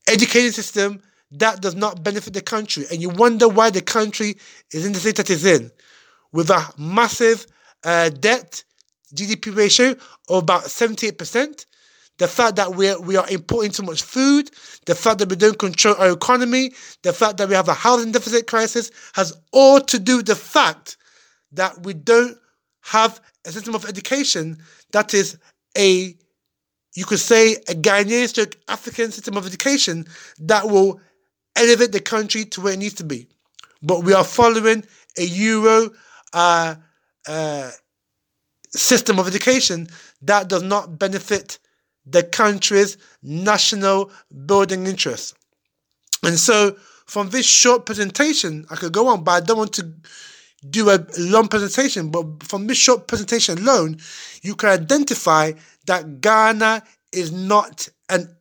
education 0.09 0.53
system 0.53 1.03
that 1.33 1.61
does 1.61 1.75
not 1.75 2.03
benefit 2.03 2.35
the 2.35 2.41
country. 2.41 2.85
And 2.91 3.01
you 3.01 3.09
wonder 3.09 3.49
why 3.49 3.71
the 3.71 3.81
country 3.81 4.37
is 4.73 4.85
in 4.85 4.93
the 4.93 5.01
state 5.01 5.17
that 5.17 5.31
it's 5.31 5.45
in, 5.45 5.71
with 6.33 6.51
a 6.51 6.63
massive 6.79 7.47
uh, 7.85 8.11
debt 8.11 8.65
GDP 9.15 9.55
ratio 9.57 9.97
of 10.29 10.43
about 10.43 10.65
78%. 10.65 11.67
The 12.19 12.29
fact 12.29 12.57
that 12.57 12.75
we 12.77 12.95
we 12.97 13.17
are 13.17 13.29
importing 13.31 13.73
so 13.73 13.83
much 13.83 14.03
food, 14.03 14.51
the 14.87 14.95
fact 14.95 15.19
that 15.19 15.31
we 15.31 15.37
don't 15.37 15.59
control 15.59 15.97
our 15.99 16.11
economy, 16.11 16.73
the 17.03 17.13
fact 17.13 17.39
that 17.39 17.49
we 17.49 17.55
have 17.55 17.69
a 17.69 17.75
housing 17.75 18.13
deficit 18.13 18.47
crisis 18.47 18.91
has 19.15 19.37
all 19.51 19.81
to 19.81 19.99
do 19.99 20.19
with 20.19 20.27
the 20.27 20.37
fact 20.37 20.99
that 21.53 21.83
we 21.85 21.95
don't 21.95 22.37
have 22.83 23.21
a 23.47 23.51
system 23.51 23.75
of 23.75 23.87
education 23.87 24.59
that 24.93 25.15
is 25.15 25.39
a, 25.77 26.15
you 26.95 27.05
could 27.05 27.19
say, 27.19 27.55
a 27.55 27.75
Ghanaian 27.75 28.55
African 28.69 29.11
system 29.11 29.37
of 29.37 29.47
education 29.47 30.05
that 30.39 30.69
will 30.69 31.01
elevate 31.57 31.93
the 31.93 32.01
country 32.01 32.45
to 32.47 32.61
where 32.61 32.73
it 32.73 32.79
needs 32.79 32.95
to 32.95 33.05
be. 33.05 33.29
But 33.83 34.05
we 34.05 34.13
are 34.13 34.25
following 34.25 34.85
a 35.19 35.25
Euro 35.25 35.91
uh, 36.33 36.75
uh, 37.29 37.71
system 38.69 39.19
of 39.19 39.27
education 39.27 39.89
that 40.23 40.49
does 40.49 40.63
not 40.63 40.99
benefit 40.99 41.59
the 42.07 42.23
country's 42.23 42.97
national 43.23 44.11
building 44.47 44.87
interests. 44.87 45.35
And 46.23 46.39
so, 46.39 46.77
from 47.07 47.31
this 47.31 47.47
short 47.47 47.85
presentation, 47.85 48.65
I 48.71 48.77
could 48.77 48.93
go 48.93 49.09
on, 49.09 49.25
but 49.25 49.33
I 49.33 49.41
don't 49.41 49.59
want 49.59 49.75
to 49.75 49.93
do 50.69 50.91
a 50.91 51.05
long 51.19 51.49
presentation. 51.49 52.11
But 52.11 52.43
from 52.45 52.67
this 52.67 52.79
short 52.79 53.09
presentation 53.09 53.59
alone, 53.59 53.99
you 54.43 54.55
can 54.55 54.71
identify 54.71 55.53
that 55.87 56.21
Ghana 56.21 56.83
is 57.13 57.33
not 57.33 57.89
an 58.09 58.37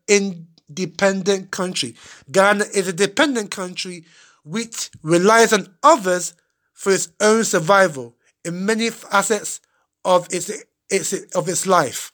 independent 0.78 1.52
country. 1.52 1.96
Ghana 2.32 2.66
is 2.74 2.88
a 2.88 2.94
dependent 2.94 3.52
country 3.52 4.06
which 4.44 4.90
relies 5.04 5.54
on 5.54 5.74
others 5.84 6.34
for 6.74 6.92
its 6.94 7.10
own 7.20 7.44
survival 7.44 8.16
in 8.44 8.66
many 8.66 8.90
facets 8.90 9.60
of 10.04 10.28
its, 10.32 10.50
its 10.90 11.14
of 11.36 11.48
its 11.48 11.68
life. 11.68 12.12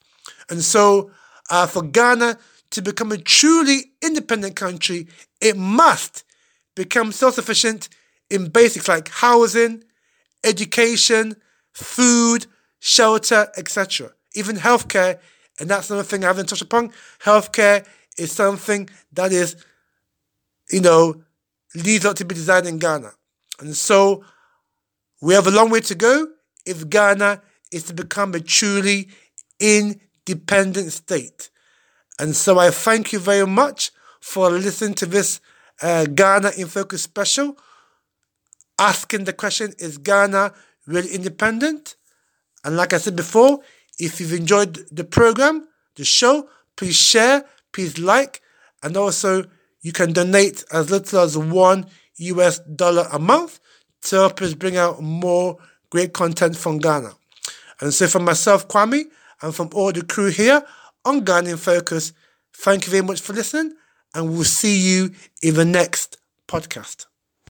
And 0.49 0.61
so, 0.61 1.11
uh, 1.49 1.67
for 1.67 1.83
Ghana 1.83 2.37
to 2.71 2.81
become 2.81 3.11
a 3.11 3.17
truly 3.17 3.91
independent 4.01 4.55
country, 4.55 5.07
it 5.39 5.55
must 5.55 6.23
become 6.75 7.11
self-sufficient 7.11 7.87
in 8.29 8.49
basics 8.49 8.89
like 8.89 9.07
housing, 9.07 9.83
education, 10.43 11.35
food, 11.73 12.45
shelter, 12.79 13.47
etc. 13.55 14.11
Even 14.35 14.57
healthcare, 14.57 15.19
and 15.59 15.69
that's 15.69 15.89
another 15.89 16.03
thing 16.03 16.23
I 16.23 16.27
haven't 16.27 16.49
touched 16.49 16.61
upon. 16.61 16.91
Healthcare 17.23 17.85
is 18.17 18.31
something 18.31 18.89
that 19.13 19.31
is, 19.31 19.55
you 20.71 20.81
know, 20.81 21.21
leaves 21.75 22.05
out 22.05 22.17
to 22.17 22.25
be 22.25 22.35
designed 22.35 22.67
in 22.67 22.79
Ghana. 22.79 23.11
And 23.59 23.75
so 23.75 24.23
we 25.21 25.33
have 25.33 25.47
a 25.47 25.51
long 25.51 25.69
way 25.69 25.81
to 25.81 25.95
go 25.95 26.27
if 26.65 26.89
Ghana 26.89 27.41
is 27.71 27.83
to 27.83 27.93
become 27.93 28.33
a 28.33 28.39
truly 28.39 29.09
independent 29.59 30.91
state. 30.91 31.49
And 32.19 32.35
so 32.35 32.59
I 32.59 32.71
thank 32.71 33.13
you 33.13 33.19
very 33.19 33.47
much 33.47 33.91
for 34.21 34.49
listening 34.49 34.95
to 34.95 35.05
this 35.05 35.39
uh, 35.81 36.05
Ghana 36.05 36.51
in 36.57 36.67
Focus 36.67 37.03
special, 37.03 37.57
asking 38.79 39.25
the 39.25 39.33
question 39.33 39.73
Is 39.79 39.97
Ghana 39.97 40.53
really 40.85 41.09
independent? 41.09 41.95
And 42.63 42.75
like 42.75 42.93
I 42.93 42.97
said 42.97 43.15
before, 43.15 43.59
if 43.99 44.19
you've 44.19 44.33
enjoyed 44.33 44.85
the 44.91 45.03
program, 45.03 45.67
the 45.95 46.05
show, 46.05 46.49
please 46.75 46.95
share, 46.95 47.45
please 47.71 47.97
like, 47.97 48.41
and 48.83 48.95
also 48.97 49.45
you 49.81 49.91
can 49.91 50.13
donate 50.13 50.63
as 50.71 50.89
little 50.89 51.19
as 51.19 51.37
one 51.37 51.85
US 52.17 52.59
dollar 52.59 53.07
a 53.11 53.19
month 53.19 53.59
to 54.03 54.15
help 54.17 54.41
us 54.41 54.53
bring 54.53 54.77
out 54.77 55.01
more 55.01 55.57
great 55.89 56.13
content 56.13 56.57
from 56.57 56.77
Ghana. 56.79 57.11
And 57.79 57.93
so, 57.93 58.07
from 58.07 58.25
myself, 58.25 58.67
Kwame, 58.67 59.03
and 59.41 59.53
from 59.55 59.69
all 59.73 59.91
the 59.91 60.03
crew 60.03 60.29
here 60.29 60.63
on 61.05 61.23
Ghana 61.23 61.51
in 61.51 61.57
Focus, 61.57 62.13
thank 62.55 62.85
you 62.85 62.91
very 62.91 63.03
much 63.03 63.21
for 63.21 63.33
listening, 63.33 63.73
and 64.15 64.31
we'll 64.31 64.43
see 64.43 64.77
you 64.77 65.11
in 65.43 65.55
the 65.55 65.65
next 65.65 66.17
podcast. 66.47 67.05